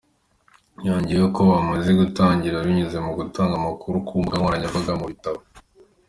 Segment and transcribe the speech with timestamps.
[0.85, 5.39] Yongeyeho ko bamaze gutangira binyuze mu gutanga amakuru ku mbunga nkoranyambaga no mu bitabo.